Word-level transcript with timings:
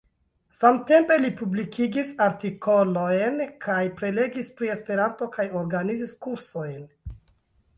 Samtempe 0.59 1.17
li 1.25 1.29
publikigis 1.41 2.09
artikolojn 2.27 3.37
kaj 3.67 3.77
prelegis 4.01 4.49
pri 4.61 4.73
Esperanto 4.77 5.29
kaj 5.37 5.47
organizis 5.61 6.17
kursojn. 6.27 6.83